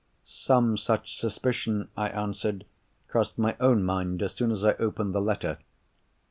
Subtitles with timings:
[0.25, 2.65] "Some such suspicion," I answered,
[3.07, 5.59] "crossed my own mind, as soon as I opened the letter."